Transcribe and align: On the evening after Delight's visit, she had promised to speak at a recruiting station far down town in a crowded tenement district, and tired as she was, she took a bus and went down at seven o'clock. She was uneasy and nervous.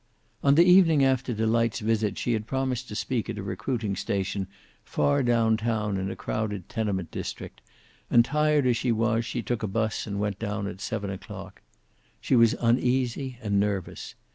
On 0.41 0.55
the 0.55 0.65
evening 0.65 1.05
after 1.05 1.31
Delight's 1.31 1.79
visit, 1.79 2.17
she 2.17 2.33
had 2.33 2.47
promised 2.47 2.87
to 2.87 2.95
speak 2.95 3.29
at 3.29 3.37
a 3.37 3.43
recruiting 3.43 3.95
station 3.95 4.47
far 4.83 5.21
down 5.21 5.57
town 5.57 5.95
in 5.97 6.09
a 6.09 6.15
crowded 6.15 6.67
tenement 6.67 7.11
district, 7.11 7.61
and 8.09 8.25
tired 8.25 8.65
as 8.65 8.75
she 8.77 8.91
was, 8.91 9.23
she 9.25 9.43
took 9.43 9.61
a 9.61 9.67
bus 9.67 10.07
and 10.07 10.19
went 10.19 10.39
down 10.39 10.65
at 10.65 10.81
seven 10.81 11.11
o'clock. 11.11 11.61
She 12.19 12.35
was 12.35 12.55
uneasy 12.59 13.37
and 13.43 13.59
nervous. 13.59 14.15